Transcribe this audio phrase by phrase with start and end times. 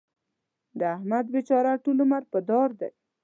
[0.79, 2.89] د احمد بېچاره ټول عمر په دار دی.